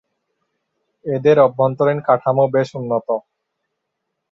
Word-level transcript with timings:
এদের 1.05 1.37
অভ্যন্তরীণ 1.39 1.99
কাঠামো 2.07 2.43
বেশ 2.53 2.69
উন্নত। 2.75 3.07